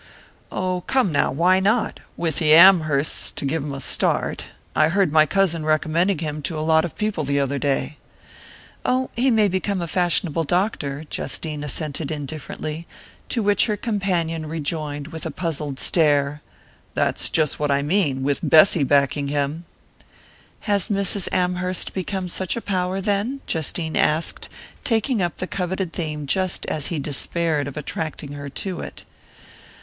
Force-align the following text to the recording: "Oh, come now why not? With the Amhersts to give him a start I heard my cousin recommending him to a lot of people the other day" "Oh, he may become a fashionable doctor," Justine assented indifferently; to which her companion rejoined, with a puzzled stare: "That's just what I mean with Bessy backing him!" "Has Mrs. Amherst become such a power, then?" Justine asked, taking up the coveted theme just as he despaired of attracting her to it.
"Oh, 0.51 0.81
come 0.87 1.11
now 1.11 1.31
why 1.31 1.59
not? 1.59 1.99
With 2.17 2.37
the 2.39 2.55
Amhersts 2.55 3.29
to 3.35 3.45
give 3.45 3.63
him 3.63 3.71
a 3.71 3.79
start 3.79 4.45
I 4.75 4.87
heard 4.89 5.11
my 5.11 5.27
cousin 5.27 5.63
recommending 5.63 6.17
him 6.17 6.41
to 6.41 6.57
a 6.57 6.61
lot 6.65 6.83
of 6.83 6.97
people 6.97 7.23
the 7.23 7.39
other 7.39 7.59
day" 7.59 7.97
"Oh, 8.83 9.11
he 9.15 9.29
may 9.29 9.47
become 9.47 9.79
a 9.79 9.87
fashionable 9.87 10.43
doctor," 10.45 11.03
Justine 11.11 11.63
assented 11.63 12.09
indifferently; 12.09 12.87
to 13.29 13.43
which 13.43 13.67
her 13.67 13.77
companion 13.77 14.47
rejoined, 14.47 15.09
with 15.09 15.23
a 15.27 15.29
puzzled 15.29 15.77
stare: 15.77 16.41
"That's 16.95 17.29
just 17.29 17.59
what 17.59 17.69
I 17.69 17.83
mean 17.83 18.23
with 18.23 18.39
Bessy 18.41 18.83
backing 18.83 19.27
him!" 19.27 19.65
"Has 20.61 20.89
Mrs. 20.89 21.31
Amherst 21.31 21.93
become 21.93 22.27
such 22.27 22.57
a 22.57 22.61
power, 22.61 23.01
then?" 23.01 23.41
Justine 23.45 23.95
asked, 23.95 24.49
taking 24.83 25.21
up 25.21 25.37
the 25.37 25.45
coveted 25.45 25.93
theme 25.93 26.25
just 26.25 26.65
as 26.65 26.87
he 26.87 26.97
despaired 26.97 27.67
of 27.67 27.77
attracting 27.77 28.31
her 28.31 28.49
to 28.49 28.79
it. 28.79 29.05